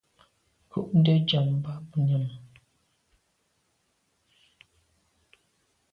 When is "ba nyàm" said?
1.63-2.25